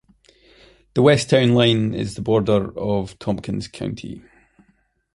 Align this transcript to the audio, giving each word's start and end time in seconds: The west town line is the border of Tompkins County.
The 0.95 1.03
west 1.03 1.29
town 1.29 1.53
line 1.53 1.93
is 1.93 2.15
the 2.15 2.23
border 2.23 2.75
of 2.75 3.19
Tompkins 3.19 3.67
County. 3.67 4.23